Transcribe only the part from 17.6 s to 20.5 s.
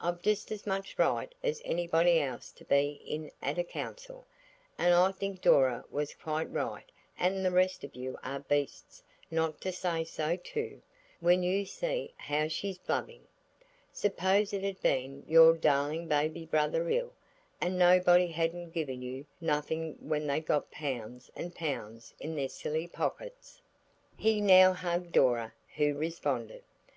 and nobody hadn't given you nothing when they'd